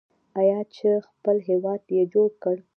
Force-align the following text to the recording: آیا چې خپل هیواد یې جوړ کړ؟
آیا 0.41 0.59
چې 0.75 0.87
خپل 1.07 1.37
هیواد 1.49 1.81
یې 1.95 2.03
جوړ 2.13 2.29
کړ؟ 2.43 2.55